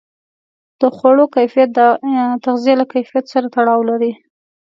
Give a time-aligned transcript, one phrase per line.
[0.79, 1.79] د خوړو کیفیت د
[2.45, 4.11] تغذیې له کیفیت سره تړاو لري.